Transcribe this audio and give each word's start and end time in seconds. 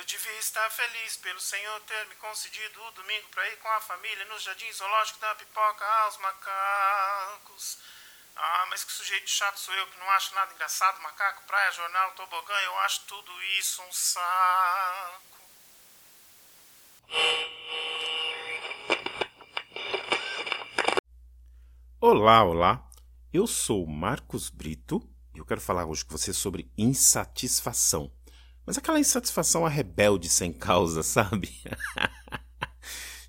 Eu 0.00 0.06
devia 0.06 0.38
estar 0.38 0.70
feliz 0.70 1.18
pelo 1.18 1.38
Senhor 1.38 1.78
ter 1.80 2.06
me 2.06 2.14
concedido 2.14 2.82
o 2.84 2.90
domingo 2.92 3.28
para 3.28 3.46
ir 3.50 3.58
com 3.58 3.68
a 3.68 3.82
família 3.82 4.24
no 4.24 4.38
jardim 4.38 4.72
zoológico 4.72 5.20
da 5.20 5.34
pipoca 5.34 5.84
aos 5.84 6.16
macacos. 6.16 7.76
Ah, 8.34 8.66
mas 8.70 8.82
que 8.82 8.92
sujeito 8.92 9.28
chato 9.28 9.60
sou 9.60 9.74
eu 9.74 9.86
que 9.88 9.98
não 9.98 10.10
acho 10.12 10.34
nada 10.34 10.54
engraçado. 10.54 11.02
Macaco, 11.02 11.42
praia, 11.46 11.70
jornal, 11.72 12.12
tobogã, 12.12 12.54
eu 12.64 12.78
acho 12.78 13.02
tudo 13.08 13.30
isso 13.58 13.82
um 13.82 13.92
saco. 13.92 15.38
Olá, 22.00 22.42
olá. 22.42 22.90
Eu 23.30 23.46
sou 23.46 23.86
Marcos 23.86 24.48
Brito 24.48 25.06
e 25.34 25.38
eu 25.40 25.44
quero 25.44 25.60
falar 25.60 25.84
hoje 25.84 26.06
com 26.06 26.16
você 26.16 26.32
sobre 26.32 26.72
insatisfação. 26.78 28.10
Mas 28.66 28.78
aquela 28.78 29.00
insatisfação 29.00 29.66
a 29.66 29.68
rebelde 29.68 30.28
sem 30.28 30.52
causa, 30.52 31.02
sabe? 31.04 31.50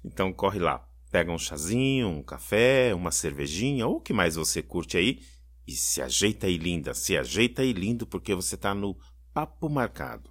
então 0.03 0.31
corre 0.31 0.59
lá, 0.59 0.87
pega 1.11 1.31
um 1.31 1.37
chazinho, 1.37 2.07
um 2.07 2.23
café, 2.23 2.93
uma 2.93 3.11
cervejinha 3.11 3.87
ou 3.87 3.97
o 3.97 4.01
que 4.01 4.13
mais 4.13 4.35
você 4.35 4.61
curte 4.61 4.97
aí 4.97 5.21
e 5.67 5.73
se 5.73 6.01
ajeita 6.01 6.47
aí 6.47 6.57
linda, 6.57 6.93
se 6.93 7.17
ajeita 7.17 7.61
aí 7.61 7.73
lindo 7.73 8.05
porque 8.05 8.35
você 8.35 8.57
tá 8.57 8.73
no 8.73 8.97
papo 9.33 9.69
marcado. 9.69 10.29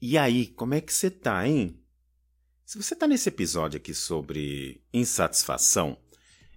E 0.00 0.18
aí, 0.18 0.46
como 0.46 0.74
é 0.74 0.80
que 0.80 0.92
você 0.92 1.10
tá, 1.10 1.46
hein? 1.48 1.82
Se 2.66 2.82
você 2.82 2.96
tá 2.96 3.06
nesse 3.06 3.28
episódio 3.28 3.76
aqui 3.76 3.94
sobre 3.94 4.80
insatisfação, 4.92 5.96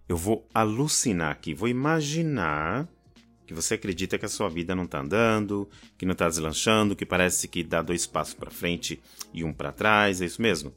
eu 0.07 0.17
vou 0.17 0.49
alucinar 0.51 1.29
aqui, 1.29 1.53
vou 1.53 1.69
imaginar 1.69 2.89
que 3.45 3.53
você 3.53 3.75
acredita 3.75 4.17
que 4.17 4.25
a 4.25 4.29
sua 4.29 4.49
vida 4.49 4.73
não 4.73 4.87
tá 4.87 5.01
andando, 5.01 5.69
que 5.99 6.07
não 6.07 6.15
tá 6.15 6.27
deslanchando, 6.27 6.95
que 6.95 7.05
parece 7.05 7.47
que 7.47 7.63
dá 7.63 7.83
dois 7.83 8.07
passos 8.07 8.33
para 8.33 8.49
frente 8.49 8.99
e 9.31 9.43
um 9.43 9.53
para 9.53 9.71
trás, 9.71 10.19
é 10.19 10.25
isso 10.25 10.41
mesmo? 10.41 10.73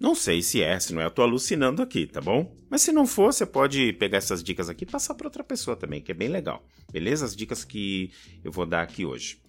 Não 0.00 0.14
sei 0.14 0.40
se 0.40 0.62
é, 0.62 0.80
se 0.80 0.94
não 0.94 1.02
é, 1.02 1.04
eu 1.04 1.10
tô 1.10 1.20
alucinando 1.20 1.82
aqui, 1.82 2.06
tá 2.06 2.22
bom? 2.22 2.50
Mas 2.70 2.80
se 2.80 2.90
não 2.90 3.06
for, 3.06 3.34
você 3.34 3.44
pode 3.44 3.92
pegar 3.92 4.16
essas 4.16 4.42
dicas 4.42 4.70
aqui 4.70 4.84
e 4.84 4.90
passar 4.90 5.14
para 5.14 5.26
outra 5.26 5.44
pessoa 5.44 5.76
também, 5.76 6.00
que 6.00 6.10
é 6.10 6.14
bem 6.14 6.28
legal. 6.28 6.66
Beleza? 6.90 7.26
As 7.26 7.36
dicas 7.36 7.64
que 7.64 8.10
eu 8.42 8.50
vou 8.50 8.64
dar 8.64 8.80
aqui 8.80 9.04
hoje. 9.04 9.42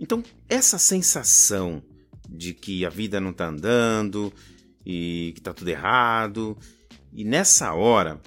Então, 0.00 0.24
essa 0.48 0.76
sensação 0.76 1.80
de 2.30 2.54
que 2.54 2.86
a 2.86 2.88
vida 2.88 3.20
não 3.20 3.32
tá 3.32 3.48
andando 3.48 4.32
e 4.86 5.32
que 5.34 5.40
tá 5.40 5.52
tudo 5.52 5.68
errado, 5.68 6.56
e 7.12 7.24
nessa 7.24 7.72
hora 7.74 8.20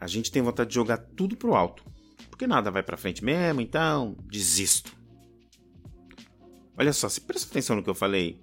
a 0.00 0.06
gente 0.06 0.30
tem 0.30 0.42
vontade 0.42 0.70
de 0.70 0.76
jogar 0.76 0.98
tudo 0.98 1.36
pro 1.36 1.54
alto. 1.54 1.84
Porque 2.30 2.46
nada 2.46 2.70
vai 2.70 2.82
para 2.82 2.96
frente 2.96 3.24
mesmo, 3.24 3.60
então 3.60 4.16
desisto. 4.30 4.96
Olha 6.76 6.92
só, 6.92 7.08
se 7.08 7.20
presta 7.20 7.50
atenção 7.50 7.74
no 7.74 7.82
que 7.82 7.90
eu 7.90 7.94
falei, 7.94 8.40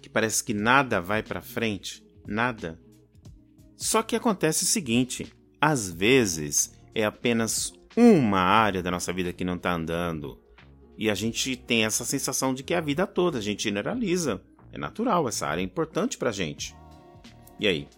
que 0.00 0.08
parece 0.08 0.42
que 0.42 0.54
nada 0.54 1.00
vai 1.00 1.22
para 1.22 1.42
frente, 1.42 2.02
nada. 2.26 2.80
Só 3.76 4.02
que 4.02 4.16
acontece 4.16 4.64
o 4.64 4.66
seguinte: 4.66 5.30
às 5.60 5.90
vezes 5.90 6.72
é 6.94 7.04
apenas 7.04 7.74
uma 7.94 8.40
área 8.40 8.82
da 8.82 8.90
nossa 8.90 9.12
vida 9.12 9.32
que 9.32 9.44
não 9.44 9.56
está 9.56 9.74
andando. 9.74 10.40
E 10.96 11.10
a 11.10 11.14
gente 11.14 11.56
tem 11.56 11.84
essa 11.84 12.04
sensação 12.04 12.54
de 12.54 12.62
que 12.62 12.72
é 12.72 12.78
a 12.78 12.80
vida 12.80 13.06
toda, 13.06 13.38
a 13.38 13.42
gente 13.42 13.64
generaliza. 13.64 14.40
É 14.74 14.78
natural, 14.78 15.28
essa 15.28 15.46
área 15.46 15.62
é 15.62 15.64
importante 15.64 16.18
pra 16.18 16.32
gente. 16.32 16.74
E 17.60 17.68
aí? 17.68 17.88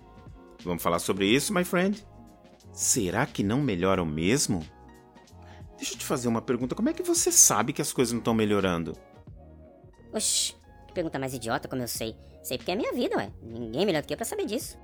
Vamos 0.63 0.83
falar 0.83 0.99
sobre 0.99 1.27
isso, 1.27 1.55
my 1.55 1.65
friend? 1.65 2.07
Será 2.71 3.25
que 3.25 3.43
não 3.43 3.63
melhora 3.63 4.03
o 4.03 4.07
mesmo? 4.07 4.63
Deixa 5.79 5.95
eu 5.95 5.99
te 5.99 6.05
fazer 6.05 6.29
uma 6.29 6.43
pergunta: 6.43 6.75
como 6.75 6.91
é 6.91 6.93
que 6.93 7.03
você 7.03 7.33
sabe 7.33 7.73
que 7.73 7.81
as 7.81 7.95
coisas 7.95 8.13
não 8.13 8.19
estão 8.19 8.35
melhorando? 8.35 8.93
Oxi, 10.13 10.55
que 10.87 10.93
pergunta 10.93 11.19
mais 11.19 11.33
idiota, 11.33 11.67
como 11.67 11.81
eu 11.81 11.89
sei. 11.89 12.15
Sei 12.43 12.59
porque 12.59 12.73
é 12.73 12.77
minha 12.77 12.93
vida, 12.93 13.17
ué. 13.17 13.33
Ninguém 13.43 13.87
melhor 13.87 14.03
do 14.03 14.07
que 14.07 14.13
eu 14.13 14.19
pra 14.19 14.27
saber 14.27 14.45
disso. 14.45 14.79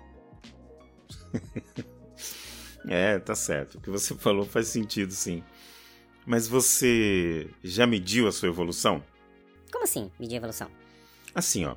é, 2.89 3.19
tá 3.19 3.35
certo. 3.35 3.77
O 3.77 3.81
que 3.83 3.91
você 3.91 4.15
falou 4.15 4.47
faz 4.47 4.69
sentido, 4.69 5.13
sim. 5.13 5.45
Mas 6.25 6.49
você 6.49 7.51
já 7.63 7.87
mediu 7.87 8.27
a 8.27 8.33
sua 8.33 8.49
evolução? 8.49 9.03
Como 9.71 9.85
assim, 9.85 10.11
medir 10.19 10.37
a 10.37 10.39
evolução? 10.39 10.82
Assim, 11.35 11.65
ó. 11.65 11.77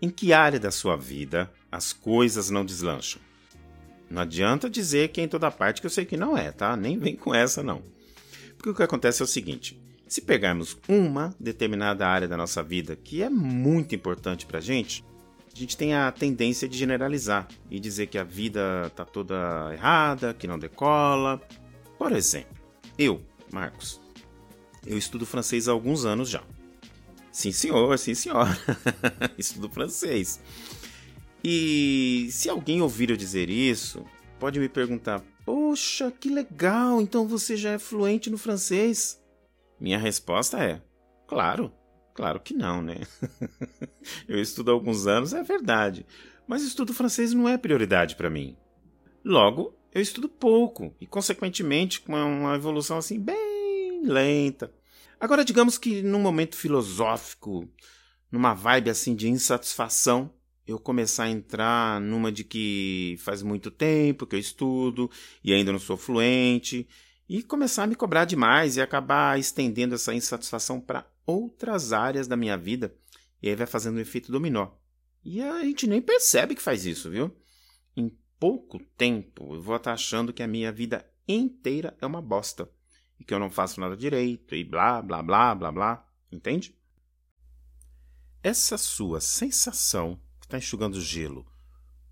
Em 0.00 0.10
que 0.10 0.32
área 0.32 0.60
da 0.60 0.70
sua 0.70 0.96
vida 0.96 1.50
as 1.70 1.92
coisas 1.92 2.50
não 2.50 2.64
deslancham? 2.64 3.20
Não 4.10 4.22
adianta 4.22 4.70
dizer 4.70 5.08
que 5.08 5.20
é 5.20 5.24
em 5.24 5.28
toda 5.28 5.50
parte 5.50 5.80
que 5.80 5.86
eu 5.86 5.90
sei 5.90 6.04
que 6.04 6.16
não 6.16 6.36
é, 6.36 6.52
tá? 6.52 6.76
Nem 6.76 6.98
vem 6.98 7.16
com 7.16 7.34
essa, 7.34 7.62
não. 7.62 7.82
Porque 8.56 8.70
o 8.70 8.74
que 8.74 8.82
acontece 8.82 9.22
é 9.22 9.24
o 9.24 9.28
seguinte: 9.28 9.80
se 10.06 10.20
pegarmos 10.20 10.76
uma 10.88 11.34
determinada 11.40 12.06
área 12.06 12.28
da 12.28 12.36
nossa 12.36 12.62
vida 12.62 12.96
que 12.96 13.22
é 13.22 13.28
muito 13.28 13.94
importante 13.94 14.46
pra 14.46 14.60
gente, 14.60 15.04
a 15.52 15.58
gente 15.58 15.76
tem 15.76 15.94
a 15.94 16.12
tendência 16.12 16.68
de 16.68 16.76
generalizar 16.76 17.48
e 17.70 17.80
dizer 17.80 18.06
que 18.06 18.18
a 18.18 18.24
vida 18.24 18.92
tá 18.94 19.04
toda 19.04 19.70
errada, 19.72 20.34
que 20.34 20.46
não 20.46 20.58
decola. 20.58 21.40
Por 21.98 22.12
exemplo, 22.12 22.54
eu, 22.98 23.20
Marcos. 23.50 24.00
Eu 24.86 24.96
estudo 24.96 25.26
francês 25.26 25.66
há 25.66 25.72
alguns 25.72 26.04
anos 26.04 26.28
já. 26.28 26.42
Sim, 27.36 27.52
senhor, 27.52 27.98
sim, 27.98 28.14
senhora. 28.14 28.58
estudo 29.36 29.68
francês. 29.68 30.40
E 31.44 32.28
se 32.30 32.48
alguém 32.48 32.80
ouvir 32.80 33.10
eu 33.10 33.16
dizer 33.16 33.50
isso, 33.50 34.06
pode 34.40 34.58
me 34.58 34.70
perguntar: 34.70 35.22
Poxa, 35.44 36.10
que 36.10 36.30
legal, 36.30 36.98
então 36.98 37.28
você 37.28 37.54
já 37.54 37.72
é 37.72 37.78
fluente 37.78 38.30
no 38.30 38.38
francês? 38.38 39.22
Minha 39.78 39.98
resposta 39.98 40.64
é: 40.64 40.80
Claro, 41.26 41.70
claro 42.14 42.40
que 42.40 42.54
não, 42.54 42.80
né? 42.80 43.00
eu 44.26 44.40
estudo 44.40 44.70
há 44.70 44.72
alguns 44.74 45.06
anos, 45.06 45.34
é 45.34 45.42
verdade, 45.42 46.06
mas 46.48 46.62
estudo 46.62 46.94
francês 46.94 47.34
não 47.34 47.46
é 47.46 47.58
prioridade 47.58 48.16
para 48.16 48.30
mim. 48.30 48.56
Logo, 49.22 49.74
eu 49.92 50.00
estudo 50.00 50.26
pouco 50.26 50.96
e, 50.98 51.06
consequentemente, 51.06 52.00
com 52.00 52.14
uma 52.14 52.54
evolução 52.54 52.96
assim 52.96 53.20
bem 53.20 54.00
lenta. 54.02 54.72
Agora, 55.18 55.44
digamos 55.44 55.78
que 55.78 56.02
num 56.02 56.20
momento 56.20 56.56
filosófico, 56.56 57.68
numa 58.30 58.52
vibe 58.52 58.90
assim 58.90 59.14
de 59.14 59.28
insatisfação, 59.28 60.30
eu 60.66 60.78
começar 60.78 61.24
a 61.24 61.30
entrar 61.30 62.00
numa 62.00 62.30
de 62.30 62.44
que 62.44 63.16
faz 63.20 63.42
muito 63.42 63.70
tempo 63.70 64.26
que 64.26 64.36
eu 64.36 64.40
estudo 64.40 65.10
e 65.42 65.54
ainda 65.54 65.72
não 65.72 65.78
sou 65.78 65.96
fluente, 65.96 66.86
e 67.28 67.42
começar 67.42 67.84
a 67.84 67.86
me 67.86 67.94
cobrar 67.94 68.24
demais 68.24 68.76
e 68.76 68.80
acabar 68.80 69.38
estendendo 69.38 69.94
essa 69.94 70.14
insatisfação 70.14 70.80
para 70.80 71.08
outras 71.24 71.92
áreas 71.92 72.28
da 72.28 72.36
minha 72.36 72.56
vida, 72.56 72.94
e 73.42 73.48
aí 73.48 73.56
vai 73.56 73.66
fazendo 73.66 73.96
um 73.96 74.00
efeito 74.00 74.30
dominó. 74.30 74.70
E 75.24 75.40
a 75.40 75.64
gente 75.64 75.86
nem 75.86 76.00
percebe 76.00 76.54
que 76.54 76.62
faz 76.62 76.84
isso, 76.84 77.10
viu? 77.10 77.34
Em 77.96 78.16
pouco 78.38 78.78
tempo 78.96 79.54
eu 79.54 79.62
vou 79.62 79.76
estar 79.76 79.92
achando 79.92 80.32
que 80.32 80.42
a 80.42 80.46
minha 80.46 80.70
vida 80.70 81.08
inteira 81.26 81.96
é 82.00 82.06
uma 82.06 82.22
bosta 82.22 82.70
e 83.18 83.24
que 83.24 83.32
eu 83.32 83.38
não 83.38 83.50
faço 83.50 83.80
nada 83.80 83.96
direito 83.96 84.54
e 84.54 84.64
blá 84.64 85.02
blá 85.02 85.22
blá 85.22 85.54
blá 85.54 85.72
blá, 85.72 86.08
entende? 86.30 86.76
Essa 88.42 88.78
sua 88.78 89.20
sensação 89.20 90.20
que 90.38 90.46
está 90.46 90.58
enxugando 90.58 91.00
gelo 91.00 91.46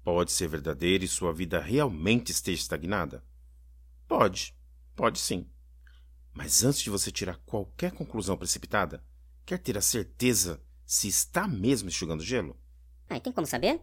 pode 0.03 0.33
ser 0.33 0.49
verdadeira 0.49 1.05
e 1.05 1.09
sua 1.09 1.33
vida 1.33 1.61
realmente 1.61 2.33
esteja 2.33 2.61
estagnada? 2.61 3.25
Pode, 4.07 4.55
pode 4.95 5.19
sim. 5.19 5.49
Mas 6.33 6.65
antes 6.65 6.81
de 6.81 6.91
você 6.91 7.13
tirar 7.13 7.39
qualquer 7.47 7.93
conclusão 7.93 8.37
precipitada, 8.37 9.05
quer 9.47 9.59
ter 9.59 9.79
a 9.79 9.81
certeza 9.81 10.61
se 10.85 11.09
está 11.09 11.47
mesmo 11.47 11.89
enxugando 11.89 12.23
gelo? 12.23 12.59
Ah, 13.09 13.17
e 13.17 13.21
tem 13.21 13.33
como 13.33 13.47
saber? 13.47 13.81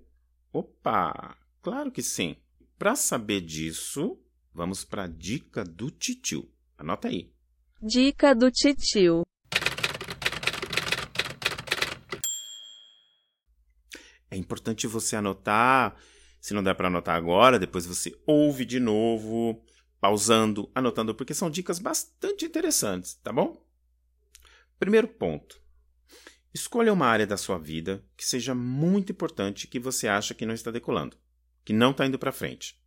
Opa! 0.52 1.38
Claro 1.62 1.92
que 1.92 2.04
sim. 2.04 2.36
Para 2.78 2.96
saber 2.96 3.42
disso, 3.42 4.20
vamos 4.54 4.84
para 4.84 5.04
a 5.04 5.08
dica 5.08 5.64
do 5.64 5.90
titio. 5.90 6.51
Anota 6.82 7.08
aí. 7.08 7.32
Dica 7.82 8.36
do 8.36 8.52
titio. 8.52 9.24
É 14.30 14.36
importante 14.36 14.88
você 14.88 15.16
anotar. 15.16 15.96
Se 16.40 16.54
não 16.54 16.64
der 16.64 16.76
para 16.76 16.88
anotar 16.88 17.16
agora, 17.16 17.60
depois 17.60 17.86
você 17.86 18.20
ouve 18.26 18.66
de 18.66 18.80
novo, 18.80 19.64
pausando, 20.00 20.72
anotando, 20.74 21.14
porque 21.14 21.34
são 21.34 21.50
dicas 21.50 21.78
bastante 21.78 22.46
interessantes, 22.46 23.14
tá 23.16 23.32
bom? 23.32 23.64
Primeiro 24.80 25.08
ponto. 25.08 25.62
Escolha 26.54 26.92
uma 26.92 27.06
área 27.06 27.28
da 27.28 27.38
sua 27.38 27.58
vida 27.58 28.04
que 28.18 28.26
seja 28.26 28.56
muito 28.56 29.12
importante 29.12 29.68
que 29.68 29.80
você 29.80 30.08
acha 30.08 30.34
que 30.34 30.46
não 30.46 30.54
está 30.54 30.72
decolando 30.72 31.16
que 31.64 31.74
não 31.74 31.92
está 31.92 32.06
indo 32.06 32.20
para 32.20 32.32
frente. 32.32 32.80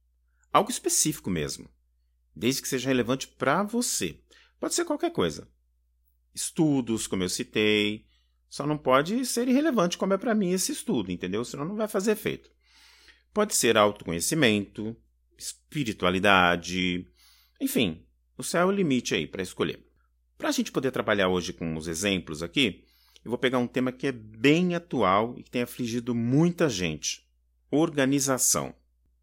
Algo 0.53 0.71
específico 0.71 1.31
mesmo, 1.31 1.69
desde 2.35 2.63
que 2.63 2.69
seja 2.69 2.89
relevante 2.89 3.29
para 3.29 3.63
você. 3.63 4.21
Pode 4.59 4.75
ser 4.75 4.85
qualquer 4.85 5.11
coisa. 5.11 5.49
Estudos, 6.35 7.07
como 7.07 7.23
eu 7.23 7.29
citei, 7.29 8.07
só 8.49 8.67
não 8.67 8.79
pode 8.79 9.25
ser 9.27 9.49
irrelevante 9.49 9.99
como 9.99 10.15
é 10.15 10.19
para 10.19 10.35
mim 10.35 10.53
esse 10.53 10.73
estudo, 10.73 11.11
entendeu? 11.11 11.45
Senão 11.45 11.65
não 11.65 11.77
vai 11.77 11.89
fazer 11.89 12.13
efeito. 12.13 12.51
Pode 13.33 13.55
ser 13.55 13.77
autoconhecimento, 13.77 14.97
espiritualidade. 15.37 17.07
Enfim, 17.61 18.07
o 18.39 18.43
céu 18.43 18.63
é 18.63 18.65
o 18.67 18.71
limite 18.71 19.15
aí 19.15 19.27
para 19.27 19.43
escolher. 19.43 19.85
Para 20.39 20.49
a 20.49 20.53
gente 20.53 20.73
poder 20.73 20.91
trabalhar 20.91 21.29
hoje 21.29 21.53
com 21.53 21.77
os 21.77 21.89
exemplos 21.89 22.43
aqui, 22.43 22.85
eu 23.25 23.31
vou 23.31 23.39
pegar 23.39 23.59
um 23.59 23.67
tema 23.67 23.91
que 23.91 24.07
é 24.07 24.13
bem 24.13 24.75
atual 24.75 25.35
e 25.39 25.43
que 25.43 25.51
tem 25.51 25.63
afligido 25.63 26.15
muita 26.15 26.69
gente: 26.69 27.27
organização. 27.71 28.75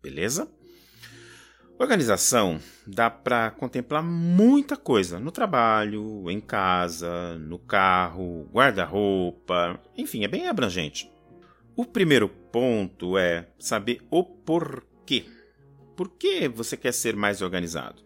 Beleza? 0.02 0.52
Organização 1.81 2.60
dá 2.86 3.10
para 3.10 3.50
contemplar 3.50 4.04
muita 4.04 4.78
coisa 4.78 5.19
no 5.19 5.31
trabalho, 5.31 6.30
em 6.30 6.39
casa, 6.39 7.39
no 7.39 7.57
carro, 7.57 8.48
guarda-roupa, 8.54 9.81
enfim, 9.98 10.24
é 10.24 10.28
bem 10.28 10.48
abrangente. 10.48 11.12
O 11.75 11.83
primeiro 11.83 12.30
ponto 12.30 13.18
é 13.18 13.48
saber 13.57 14.00
o 14.12 14.24
porquê. 14.24 15.25
Por 15.98 16.10
que 16.10 16.48
você 16.48 16.78
quer 16.78 16.92
ser 16.92 17.16
mais 17.16 17.42
organizado? 17.42 18.04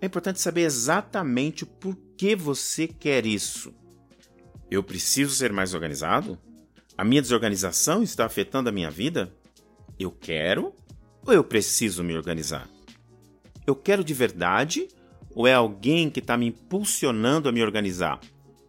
É 0.00 0.06
importante 0.06 0.40
saber 0.40 0.62
exatamente 0.62 1.62
o 1.62 1.68
porquê 1.68 2.34
você 2.34 2.88
quer 2.88 3.24
isso. 3.24 3.72
Eu 4.68 4.82
preciso 4.82 5.32
ser 5.36 5.52
mais 5.52 5.72
organizado? 5.72 6.36
A 6.98 7.04
minha 7.04 7.22
desorganização 7.22 8.02
está 8.02 8.26
afetando 8.26 8.68
a 8.68 8.72
minha 8.72 8.90
vida? 8.90 9.32
Eu 10.00 10.10
quero 10.10 10.74
ou 11.24 11.32
eu 11.32 11.44
preciso 11.44 12.02
me 12.02 12.16
organizar? 12.16 12.73
Eu 13.66 13.74
quero 13.74 14.04
de 14.04 14.12
verdade 14.12 14.88
ou 15.34 15.46
é 15.46 15.54
alguém 15.54 16.10
que 16.10 16.20
está 16.20 16.36
me 16.36 16.46
impulsionando 16.46 17.48
a 17.48 17.52
me 17.52 17.62
organizar? 17.62 18.20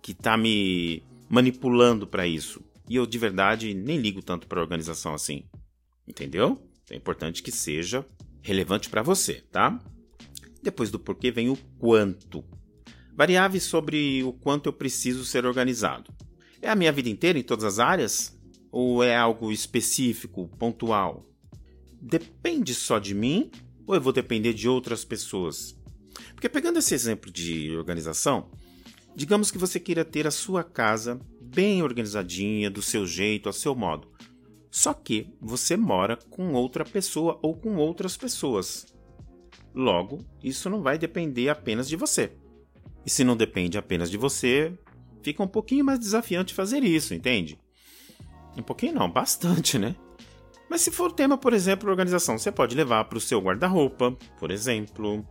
Que 0.02 0.14
está 0.14 0.38
me 0.38 1.04
manipulando 1.30 2.08
para 2.08 2.26
isso? 2.26 2.62
E 2.90 2.96
eu 2.96 3.06
de 3.06 3.18
verdade 3.18 3.74
nem 3.74 3.98
ligo 3.98 4.22
tanto 4.22 4.48
para 4.48 4.62
organização 4.62 5.14
assim. 5.14 5.44
Entendeu? 6.08 6.62
É 6.90 6.96
importante 6.96 7.44
que 7.44 7.52
seja 7.52 8.06
relevante 8.42 8.90
para 8.90 9.02
você, 9.02 9.44
tá? 9.52 9.80
Depois 10.62 10.92
do 10.92 11.00
porquê 11.00 11.32
vem 11.32 11.50
o 11.50 11.58
quanto. 11.78 12.44
Variáveis 13.16 13.64
sobre 13.64 14.24
o 14.24 14.34
quanto 14.34 14.68
eu 14.68 14.74
preciso 14.74 15.26
ser 15.26 15.46
organizado. 15.46 16.12
É 16.62 16.70
a 16.70 16.76
minha 16.76 16.92
vida 16.92 17.10
inteira 17.10 17.38
em 17.38 17.44
todas 17.44 17.64
as 17.64 17.80
áreas? 17.80 18.40
Ou 18.72 19.04
é 19.04 19.16
algo 19.16 19.52
específico, 19.52 20.48
pontual? 20.60 21.26
Depende 22.02 22.74
só 22.74 23.00
de 23.00 23.14
mim 23.14 23.50
ou 23.86 23.96
eu 23.96 24.02
vou 24.02 24.14
depender 24.14 24.54
de 24.54 24.68
outras 24.68 25.06
pessoas? 25.06 25.78
Porque 26.34 26.50
pegando 26.50 26.80
esse 26.80 26.94
exemplo 26.94 27.32
de 27.32 27.76
organização, 27.76 28.50
digamos 29.16 29.52
que 29.52 29.58
você 29.58 29.80
queira 29.80 30.06
ter 30.06 30.28
a 30.28 30.32
sua 30.32 30.64
casa 30.64 31.20
bem 31.42 31.82
organizadinha, 31.82 32.70
do 32.70 32.82
seu 32.82 33.06
jeito, 33.06 33.48
a 33.50 33.54
seu 33.54 33.76
modo. 33.76 34.10
Só 34.70 34.94
que 34.94 35.34
você 35.40 35.78
mora 35.78 36.18
com 36.30 36.54
outra 36.54 36.84
pessoa 36.84 37.40
ou 37.42 37.56
com 37.56 37.78
outras 37.78 38.18
pessoas. 38.18 38.94
Logo, 39.74 40.20
isso 40.44 40.70
não 40.70 40.82
vai 40.82 40.98
depender 40.98 41.50
apenas 41.50 41.88
de 41.88 41.96
você. 41.96 42.34
E 43.06 43.10
se 43.10 43.24
não 43.24 43.38
depende 43.38 43.78
apenas 43.78 44.10
de 44.10 44.18
você, 44.18 44.78
fica 45.22 45.44
um 45.44 45.48
pouquinho 45.48 45.86
mais 45.86 46.00
desafiante 46.00 46.54
fazer 46.54 46.84
isso, 46.84 47.14
entende? 47.14 47.58
Um 48.58 48.64
pouquinho 48.64 48.96
não, 48.96 49.10
bastante, 49.12 49.78
né? 49.78 49.96
Mas 50.70 50.82
se 50.82 50.92
for 50.92 51.12
tema, 51.12 51.38
por 51.38 51.54
exemplo, 51.54 51.90
organização, 51.90 52.38
você 52.38 52.52
pode 52.52 52.76
levar 52.76 53.06
para 53.06 53.18
o 53.18 53.22
seu 53.22 53.40
guarda-roupa, 53.40 54.12
por 54.40 54.52
exemplo, 54.52 55.26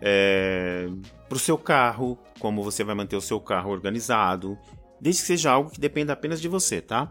é, 0.00 0.88
para 1.28 1.36
o 1.36 1.40
seu 1.40 1.56
carro, 1.56 2.18
como 2.38 2.62
você 2.62 2.82
vai 2.82 2.94
manter 2.94 3.16
o 3.16 3.20
seu 3.20 3.40
carro 3.40 3.70
organizado, 3.70 4.58
desde 5.00 5.22
que 5.22 5.28
seja 5.28 5.52
algo 5.52 5.70
que 5.70 5.80
dependa 5.80 6.12
apenas 6.12 6.40
de 6.40 6.48
você, 6.48 6.80
tá? 6.80 7.10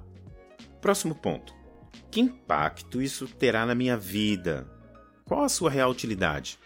Próximo 0.81 1.15
ponto. 1.15 1.53
Que 2.09 2.19
impacto 2.19 3.01
isso 3.01 3.27
terá 3.27 3.65
na 3.65 3.73
minha 3.73 3.95
vida? 3.95 4.67
Qual 5.23 5.43
a 5.43 5.49
sua 5.49 5.69
real 5.69 5.89
utilidade? 5.89 6.59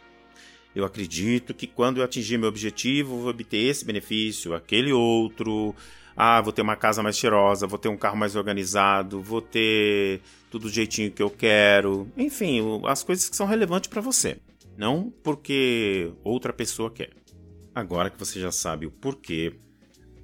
Eu 0.76 0.84
acredito 0.84 1.54
que 1.54 1.68
quando 1.68 1.98
eu 1.98 2.04
atingir 2.04 2.38
meu 2.38 2.50
objetivo, 2.50 3.22
vou 3.22 3.30
obter 3.30 3.58
esse 3.58 3.86
benefício, 3.86 4.54
aquele 4.54 4.92
outro, 4.92 5.74
ah, 6.16 6.40
vou 6.42 6.54
ter 6.54 6.62
uma 6.62 6.76
casa 6.76 7.04
mais 7.04 7.18
cheirosa, 7.18 7.68
vou 7.68 7.78
ter 7.78 7.90
um 7.90 7.98
carro 7.98 8.16
mais 8.16 8.36
organizado, 8.36 9.22
vou 9.22 9.42
ter 9.42 10.22
tudo 10.50 10.64
do 10.64 10.70
jeitinho 10.70 11.12
que 11.12 11.22
eu 11.22 11.30
quero. 11.30 12.08
Enfim, 12.16 12.82
as 12.86 13.04
coisas 13.04 13.28
que 13.28 13.36
são 13.36 13.46
relevantes 13.46 13.90
para 13.90 14.02
você, 14.02 14.38
não 14.78 15.12
porque 15.24 16.12
outra 16.24 16.54
pessoa 16.54 16.90
quer. 16.90 17.12
Agora 17.74 18.10
que 18.10 18.18
você 18.18 18.40
já 18.40 18.52
sabe 18.52 18.86
o 18.86 18.92
porquê, 18.92 19.54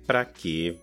para 0.08 0.24
quê, 0.24 0.78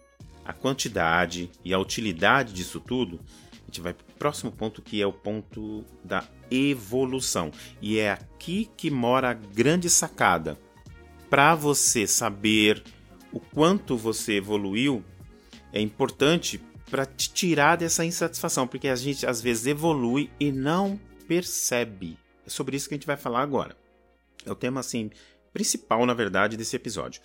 a 0.45 0.53
quantidade 0.53 1.51
e 1.65 1.73
a 1.73 1.79
utilidade 1.79 2.53
disso 2.53 2.79
tudo, 2.79 3.21
a 3.53 3.67
gente 3.67 3.81
vai 3.81 3.95
para 3.95 4.05
o 4.05 4.19
próximo 4.19 4.53
ponto 4.53 4.83
que 4.83 5.01
é 5.01 5.07
o 5.07 5.13
ponto 5.13 5.85
da 6.05 6.25
evolução. 6.51 7.51
E 7.81 7.99
é 7.99 8.13
aqui 8.13 8.69
que 8.77 8.91
mora 8.91 9.31
a 9.31 9.35
grande 9.35 9.89
sacada. 9.89 10.59
Para 11.31 11.55
você 11.55 12.07
saber 12.07 12.83
o 13.39 13.41
quanto 13.55 13.97
você 13.97 14.35
evoluiu 14.35 15.05
é 15.73 15.81
importante 15.81 16.61
para 16.91 17.07
te 17.07 17.33
tirar 17.33 17.77
dessa 17.77 18.05
insatisfação, 18.05 18.67
porque 18.67 18.89
a 18.89 18.97
gente 18.97 19.25
às 19.25 19.41
vezes 19.41 19.67
evolui 19.67 20.29
e 20.41 20.51
não 20.51 20.99
percebe. 21.29 22.19
É 22.45 22.51
sobre 22.51 22.77
isso 22.77 22.89
que 22.89 22.95
a 22.95 22.97
gente 22.97 23.07
vai 23.07 23.17
falar 23.17 23.43
agora. 23.43 23.77
É 24.45 24.51
o 24.51 24.57
tema 24.57 24.81
assim 24.81 25.11
principal, 25.53 26.05
na 26.05 26.15
verdade, 26.15 26.57
desse 26.57 26.75
episódio. 26.75 27.21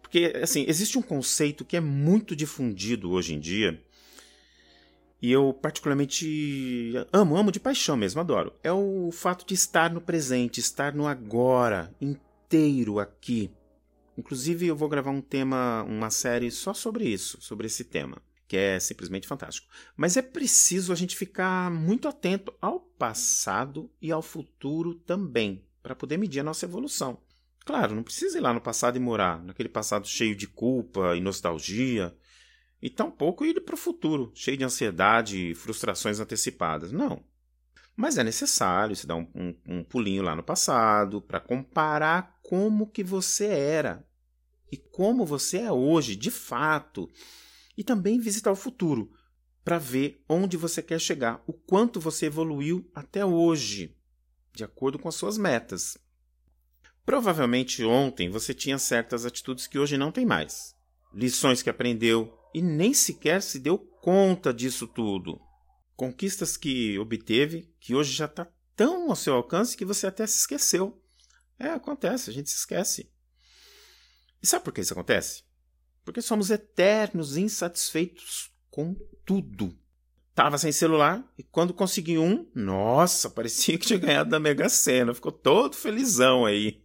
Porque 0.00 0.32
assim, 0.42 0.64
existe 0.66 0.96
um 0.96 1.02
conceito 1.02 1.66
que 1.66 1.76
é 1.76 1.80
muito 1.80 2.34
difundido 2.34 3.10
hoje 3.10 3.34
em 3.34 3.40
dia, 3.40 3.78
e 5.20 5.30
eu 5.30 5.52
particularmente 5.52 6.94
amo, 7.12 7.36
amo 7.36 7.52
de 7.52 7.60
paixão 7.60 7.96
mesmo, 7.96 8.20
adoro. 8.20 8.54
É 8.62 8.72
o 8.72 9.10
fato 9.12 9.44
de 9.44 9.52
estar 9.52 9.92
no 9.92 10.00
presente, 10.00 10.60
estar 10.60 10.94
no 10.94 11.06
agora, 11.06 11.92
inteiro 12.00 13.00
aqui. 13.00 13.50
Inclusive, 14.18 14.66
eu 14.66 14.74
vou 14.74 14.88
gravar 14.88 15.12
um 15.12 15.20
tema, 15.20 15.84
uma 15.84 16.10
série 16.10 16.50
só 16.50 16.74
sobre 16.74 17.04
isso, 17.04 17.40
sobre 17.40 17.68
esse 17.68 17.84
tema, 17.84 18.20
que 18.48 18.56
é 18.56 18.80
simplesmente 18.80 19.28
fantástico. 19.28 19.68
Mas 19.96 20.16
é 20.16 20.22
preciso 20.22 20.92
a 20.92 20.96
gente 20.96 21.16
ficar 21.16 21.70
muito 21.70 22.08
atento 22.08 22.52
ao 22.60 22.80
passado 22.80 23.88
e 24.02 24.10
ao 24.10 24.20
futuro 24.20 24.92
também, 24.92 25.64
para 25.80 25.94
poder 25.94 26.16
medir 26.16 26.40
a 26.40 26.42
nossa 26.42 26.66
evolução. 26.66 27.22
Claro, 27.64 27.94
não 27.94 28.02
precisa 28.02 28.38
ir 28.38 28.40
lá 28.40 28.52
no 28.52 28.60
passado 28.60 28.96
e 28.96 29.00
morar, 29.00 29.40
naquele 29.44 29.68
passado 29.68 30.08
cheio 30.08 30.34
de 30.34 30.48
culpa 30.48 31.14
e 31.14 31.20
nostalgia, 31.20 32.12
e 32.82 32.90
tampouco 32.90 33.44
ir 33.44 33.60
para 33.60 33.76
o 33.76 33.78
futuro, 33.78 34.32
cheio 34.34 34.56
de 34.56 34.64
ansiedade 34.64 35.50
e 35.50 35.54
frustrações 35.54 36.18
antecipadas. 36.18 36.90
Não. 36.90 37.22
Mas 37.94 38.18
é 38.18 38.24
necessário 38.24 38.96
se 38.96 39.06
dar 39.06 39.14
um, 39.14 39.28
um, 39.32 39.54
um 39.64 39.84
pulinho 39.84 40.24
lá 40.24 40.34
no 40.34 40.42
passado 40.42 41.20
para 41.22 41.38
comparar 41.38 42.40
como 42.42 42.86
que 42.88 43.04
você 43.04 43.46
era 43.46 44.07
e 44.70 44.76
como 44.76 45.24
você 45.24 45.58
é 45.58 45.72
hoje, 45.72 46.16
de 46.16 46.30
fato, 46.30 47.08
e 47.76 47.84
também 47.84 48.18
visitar 48.18 48.50
o 48.50 48.56
futuro 48.56 49.10
para 49.64 49.78
ver 49.78 50.24
onde 50.28 50.56
você 50.56 50.82
quer 50.82 51.00
chegar, 51.00 51.42
o 51.46 51.52
quanto 51.52 52.00
você 52.00 52.26
evoluiu 52.26 52.90
até 52.94 53.24
hoje, 53.24 53.96
de 54.54 54.64
acordo 54.64 54.98
com 54.98 55.08
as 55.08 55.14
suas 55.14 55.36
metas. 55.36 55.98
Provavelmente 57.04 57.84
ontem 57.84 58.30
você 58.30 58.52
tinha 58.52 58.78
certas 58.78 59.24
atitudes 59.24 59.66
que 59.66 59.78
hoje 59.78 59.96
não 59.96 60.12
tem 60.12 60.24
mais, 60.26 60.74
lições 61.12 61.62
que 61.62 61.70
aprendeu 61.70 62.38
e 62.54 62.62
nem 62.62 62.94
sequer 62.94 63.42
se 63.42 63.58
deu 63.58 63.78
conta 63.78 64.52
disso 64.52 64.86
tudo. 64.86 65.40
Conquistas 65.94 66.56
que 66.56 66.98
obteve 66.98 67.70
que 67.80 67.94
hoje 67.94 68.12
já 68.12 68.24
está 68.24 68.46
tão 68.74 69.10
ao 69.10 69.16
seu 69.16 69.34
alcance 69.34 69.76
que 69.76 69.84
você 69.84 70.06
até 70.06 70.26
se 70.26 70.38
esqueceu. 70.38 71.02
É, 71.58 71.68
acontece, 71.68 72.30
a 72.30 72.32
gente 72.32 72.48
se 72.48 72.56
esquece. 72.56 73.10
E 74.42 74.46
sabe 74.46 74.64
por 74.64 74.72
que 74.72 74.80
isso 74.80 74.92
acontece? 74.92 75.42
Porque 76.04 76.22
somos 76.22 76.50
eternos 76.50 77.36
insatisfeitos 77.36 78.50
com 78.70 78.94
tudo. 79.24 79.76
Tava 80.34 80.56
sem 80.56 80.70
celular 80.70 81.24
e 81.36 81.42
quando 81.42 81.74
consegui 81.74 82.16
um, 82.16 82.48
nossa, 82.54 83.28
parecia 83.28 83.76
que 83.76 83.86
tinha 83.86 83.98
ganhado 83.98 84.30
da 84.30 84.38
Mega 84.38 84.68
Sena. 84.68 85.12
Ficou 85.12 85.32
todo 85.32 85.74
felizão 85.74 86.46
aí. 86.46 86.82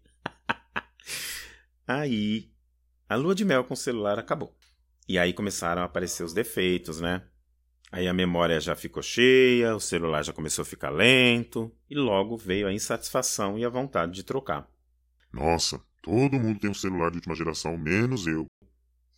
aí, 1.87 2.51
a 3.07 3.15
lua 3.15 3.35
de 3.35 3.45
mel 3.45 3.63
com 3.63 3.75
o 3.75 3.77
celular 3.77 4.17
acabou. 4.17 4.57
E 5.07 5.19
aí 5.19 5.33
começaram 5.33 5.83
a 5.83 5.85
aparecer 5.85 6.23
os 6.23 6.33
defeitos, 6.33 6.99
né? 6.99 7.23
Aí 7.91 8.07
a 8.07 8.13
memória 8.13 8.59
já 8.59 8.75
ficou 8.75 9.03
cheia, 9.03 9.75
o 9.75 9.79
celular 9.79 10.23
já 10.23 10.33
começou 10.33 10.63
a 10.63 10.65
ficar 10.65 10.89
lento, 10.89 11.71
e 11.87 11.93
logo 11.93 12.35
veio 12.35 12.67
a 12.67 12.73
insatisfação 12.73 13.59
e 13.59 13.63
a 13.63 13.69
vontade 13.69 14.13
de 14.13 14.23
trocar. 14.23 14.67
Nossa, 15.31 15.79
Todo 16.03 16.37
mundo 16.37 16.59
tem 16.59 16.69
um 16.69 16.73
celular 16.73 17.09
de 17.09 17.15
última 17.15 17.33
geração, 17.33 17.77
menos 17.77 18.27
eu. 18.27 18.45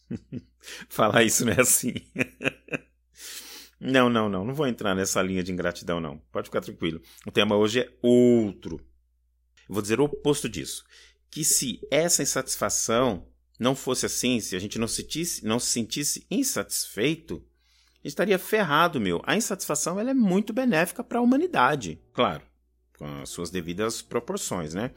Falar 0.87 1.23
isso 1.23 1.43
não 1.43 1.51
é 1.51 1.59
assim. 1.59 1.95
não, 3.81 4.07
não, 4.07 4.29
não. 4.29 4.45
Não 4.45 4.53
vou 4.53 4.67
entrar 4.67 4.93
nessa 4.93 5.19
linha 5.19 5.43
de 5.43 5.51
ingratidão, 5.51 5.99
não. 5.99 6.19
Pode 6.31 6.47
ficar 6.47 6.61
tranquilo. 6.61 7.01
O 7.25 7.31
tema 7.31 7.57
hoje 7.57 7.79
é 7.79 7.91
outro. 8.03 8.79
Vou 9.67 9.81
dizer 9.81 9.99
o 9.99 10.03
oposto 10.03 10.47
disso. 10.47 10.85
Que 11.31 11.43
se 11.43 11.81
essa 11.89 12.21
insatisfação 12.21 13.27
não 13.59 13.75
fosse 13.75 14.05
assim, 14.05 14.39
se 14.39 14.55
a 14.55 14.59
gente 14.59 14.77
não 14.77 14.87
se 14.87 14.97
sentisse, 14.97 15.43
não 15.43 15.59
se 15.59 15.71
sentisse 15.71 16.27
insatisfeito, 16.29 17.43
estaria 18.03 18.37
ferrado, 18.37 19.01
meu. 19.01 19.23
A 19.25 19.35
insatisfação 19.35 19.99
ela 19.99 20.11
é 20.11 20.13
muito 20.13 20.53
benéfica 20.53 21.03
para 21.03 21.17
a 21.17 21.21
humanidade, 21.21 21.99
claro. 22.13 22.43
com 22.95 23.07
as 23.23 23.29
suas 23.29 23.49
devidas 23.49 24.03
proporções, 24.03 24.75
né? 24.75 24.91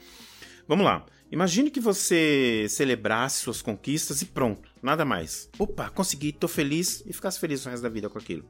Vamos 0.69 0.85
lá. 0.85 1.07
Imagine 1.33 1.71
que 1.71 1.81
você 1.81 2.67
celebrasse 2.69 3.41
suas 3.41 3.63
conquistas 3.63 4.21
e 4.21 4.27
pronto, 4.27 4.71
nada 4.83 5.03
mais. 5.03 5.49
Opa, 5.59 5.89
consegui, 5.89 6.31
tô 6.31 6.47
feliz 6.47 7.03
e 7.07 7.13
ficasse 7.13 7.41
feliz 7.41 7.65
o 7.65 7.71
resto 7.71 7.83
da 7.83 7.89
vida 7.89 8.11
com 8.11 8.19
aquilo. 8.19 8.47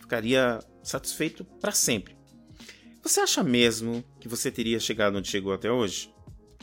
Ficaria 0.00 0.58
satisfeito 0.82 1.44
para 1.44 1.72
sempre. 1.72 2.16
Você 3.02 3.20
acha 3.20 3.42
mesmo 3.42 4.04
que 4.20 4.28
você 4.28 4.50
teria 4.50 4.78
chegado 4.78 5.16
onde 5.16 5.28
chegou 5.28 5.52
até 5.52 5.70
hoje? 5.70 6.12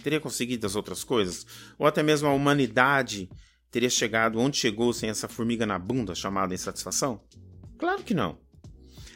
Teria 0.04 0.20
conseguido 0.20 0.68
as 0.68 0.76
outras 0.76 1.04
coisas? 1.04 1.46
Ou 1.80 1.88
até 1.88 2.04
mesmo 2.04 2.28
a 2.28 2.34
humanidade 2.34 3.28
teria 3.72 3.90
chegado 3.90 4.40
onde 4.40 4.58
chegou 4.58 4.94
sem 4.94 5.10
essa 5.10 5.28
formiga 5.28 5.66
na 5.66 5.80
bunda 5.80 6.14
chamada 6.14 6.54
insatisfação? 6.54 7.20
Claro 7.80 8.04
que 8.04 8.14
não. 8.14 8.38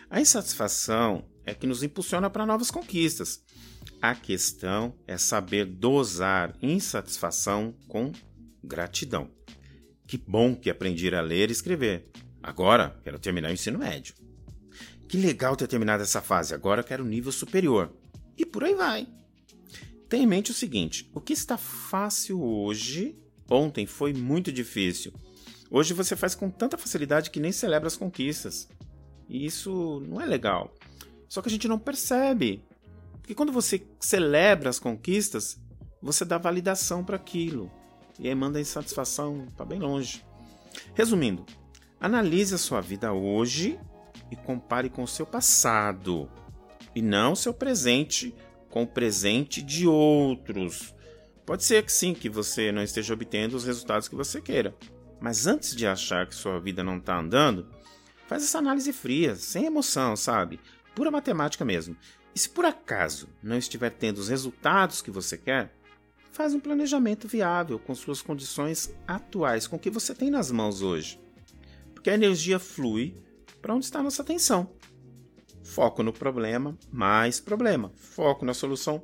A 0.10 0.20
insatisfação 0.20 1.24
é 1.46 1.54
que 1.54 1.68
nos 1.68 1.84
impulsiona 1.84 2.30
para 2.30 2.46
novas 2.46 2.72
conquistas. 2.72 3.44
A 4.02 4.16
questão 4.16 4.96
é 5.06 5.18
saber 5.18 5.66
dosar 5.66 6.56
insatisfação 6.62 7.76
com 7.88 8.14
gratidão. 8.64 9.30
Que 10.08 10.18
bom 10.18 10.56
que 10.56 10.70
aprendi 10.70 11.14
a 11.14 11.22
ler 11.22 11.50
e 11.50 11.52
escrever. 11.52 12.10
Agora 12.42 12.98
quero 13.04 13.20
terminar 13.20 13.50
o 13.50 13.54
ensino 13.54 13.78
médio. 13.78 14.16
Que 15.10 15.18
legal 15.18 15.56
ter 15.56 15.68
terminado 15.68 16.02
essa 16.02 16.22
fase, 16.22 16.54
agora 16.54 16.82
quero 16.82 17.04
nível 17.04 17.32
superior. 17.32 17.92
E 18.38 18.46
por 18.46 18.64
aí 18.64 18.74
vai. 18.74 19.06
Tenha 20.08 20.24
em 20.24 20.28
mente 20.28 20.52
o 20.52 20.54
seguinte: 20.54 21.10
o 21.14 21.20
que 21.20 21.34
está 21.34 21.58
fácil 21.58 22.42
hoje, 22.42 23.18
ontem 23.50 23.86
foi 23.86 24.14
muito 24.14 24.50
difícil. 24.50 25.12
Hoje 25.70 25.94
você 25.94 26.16
faz 26.16 26.34
com 26.36 26.50
tanta 26.50 26.78
facilidade 26.78 27.30
que 27.30 27.40
nem 27.40 27.52
celebra 27.52 27.88
as 27.88 27.98
conquistas. 27.98 28.70
E 29.28 29.46
isso 29.46 30.02
não 30.08 30.22
é 30.22 30.26
legal. 30.26 30.74
Só 31.28 31.42
que 31.42 31.50
a 31.50 31.52
gente 31.52 31.68
não 31.68 31.78
percebe. 31.78 32.64
Porque 33.30 33.38
quando 33.38 33.54
você 33.54 33.88
celebra 34.00 34.72
as 34.72 34.80
conquistas, 34.80 35.62
você 36.02 36.26
dá 36.26 36.40
validação 36.40 37.04
para 37.04 37.16
aquilo. 37.16 37.72
E 38.18 38.28
aí 38.28 38.34
manda 38.34 38.58
a 38.58 38.62
insatisfação 38.62 39.48
para 39.56 39.68
bem 39.68 39.78
longe. 39.78 40.26
Resumindo, 40.96 41.46
analise 42.02 42.56
a 42.56 42.58
sua 42.58 42.82
vida 42.82 43.14
hoje 43.14 43.80
e 44.32 44.36
compare 44.36 44.90
com 44.90 45.04
o 45.04 45.08
seu 45.08 45.28
passado. 45.28 46.28
E 46.96 47.04
não 47.04 47.36
seu 47.36 47.54
presente 47.54 48.34
com 48.68 48.82
o 48.82 48.88
presente 48.88 49.62
de 49.62 49.86
outros. 49.86 50.96
Pode 51.46 51.64
ser 51.64 51.86
que 51.86 51.94
sim, 51.94 52.16
que 52.16 52.30
você 52.30 52.72
não 52.72 52.82
esteja 52.82 53.14
obtendo 53.14 53.56
os 53.56 53.64
resultados 53.64 54.08
que 54.08 54.16
você 54.16 54.42
queira. 54.42 54.76
Mas 55.22 55.46
antes 55.46 55.76
de 55.76 55.86
achar 55.86 56.26
que 56.26 56.34
sua 56.34 56.60
vida 56.60 56.84
não 56.84 56.98
está 56.98 57.20
andando, 57.20 57.70
faz 58.26 58.42
essa 58.42 58.58
análise 58.58 58.92
fria, 58.92 59.36
sem 59.36 59.66
emoção, 59.66 60.16
sabe? 60.16 60.60
Pura 60.96 61.12
matemática 61.12 61.64
mesmo. 61.64 61.96
E 62.34 62.40
se 62.40 62.50
por 62.50 62.66
acaso 62.66 63.28
não 63.42 63.58
estiver 63.58 63.90
tendo 63.90 64.18
os 64.20 64.30
resultados 64.30 65.02
que 65.02 65.12
você 65.12 65.38
quer, 65.38 65.74
faz 66.32 66.54
um 66.54 66.60
planejamento 66.60 67.28
viável 67.28 67.80
com 67.80 67.94
suas 67.94 68.22
condições 68.22 68.94
atuais, 69.08 69.68
com 69.68 69.76
o 69.76 69.80
que 69.80 69.90
você 69.90 70.14
tem 70.14 70.30
nas 70.30 70.52
mãos 70.52 70.82
hoje. 70.82 71.20
Porque 71.94 72.10
a 72.10 72.14
energia 72.14 72.60
flui 72.60 73.16
para 73.62 73.74
onde 73.74 73.86
está 73.86 74.00
a 74.00 74.04
nossa 74.04 74.22
atenção. 74.22 74.72
Foco 75.64 76.02
no 76.02 76.14
problema, 76.14 76.78
mais 76.92 77.40
problema. 77.40 77.92
Foco 77.96 78.46
na 78.46 78.54
solução, 78.54 79.04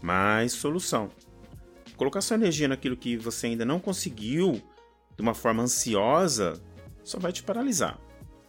mais 0.00 0.52
solução. 0.52 1.10
Colocar 1.96 2.20
sua 2.20 2.36
energia 2.36 2.68
naquilo 2.68 2.96
que 2.96 3.16
você 3.16 3.48
ainda 3.48 3.64
não 3.64 3.80
conseguiu 3.80 4.62
de 5.16 5.22
uma 5.22 5.34
forma 5.34 5.64
ansiosa 5.64 6.62
só 7.02 7.18
vai 7.18 7.32
te 7.32 7.42
paralisar. 7.42 7.98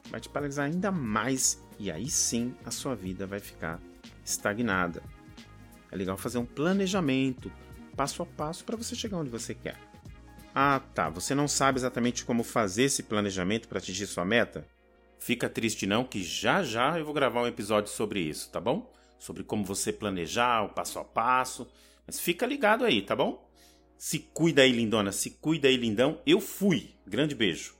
Vai 0.09 0.19
te 0.19 0.29
paralisar 0.29 0.65
ainda 0.65 0.91
mais 0.91 1.63
e 1.79 1.89
aí 1.89 2.09
sim 2.09 2.53
a 2.63 2.71
sua 2.71 2.95
vida 2.95 3.25
vai 3.25 3.39
ficar 3.39 3.81
estagnada. 4.29 5.01
É 5.91 5.95
legal 5.95 6.17
fazer 6.17 6.37
um 6.37 6.45
planejamento, 6.45 7.51
passo 7.95 8.21
a 8.21 8.25
passo, 8.25 8.63
para 8.63 8.77
você 8.77 8.95
chegar 8.95 9.17
onde 9.17 9.29
você 9.29 9.53
quer. 9.53 9.77
Ah, 10.53 10.81
tá. 10.93 11.09
Você 11.09 11.35
não 11.35 11.47
sabe 11.47 11.79
exatamente 11.79 12.25
como 12.25 12.43
fazer 12.43 12.83
esse 12.83 13.03
planejamento 13.03 13.67
para 13.67 13.79
atingir 13.79 14.07
sua 14.07 14.25
meta? 14.25 14.67
Fica 15.17 15.49
triste 15.49 15.85
não, 15.85 16.03
que 16.03 16.23
já 16.23 16.63
já 16.63 16.97
eu 16.97 17.05
vou 17.05 17.13
gravar 17.13 17.41
um 17.41 17.47
episódio 17.47 17.91
sobre 17.91 18.21
isso, 18.21 18.49
tá 18.49 18.59
bom? 18.59 18.91
Sobre 19.17 19.43
como 19.43 19.65
você 19.65 19.91
planejar 19.91 20.63
o 20.63 20.69
passo 20.69 20.97
a 20.99 21.03
passo. 21.03 21.67
Mas 22.07 22.19
fica 22.19 22.45
ligado 22.45 22.85
aí, 22.85 23.01
tá 23.01 23.15
bom? 23.15 23.49
Se 23.97 24.19
cuida 24.19 24.61
aí, 24.61 24.71
lindona. 24.71 25.11
Se 25.11 25.29
cuida 25.29 25.67
aí, 25.67 25.75
lindão. 25.75 26.21
Eu 26.25 26.39
fui. 26.39 26.95
Grande 27.05 27.35
beijo. 27.35 27.78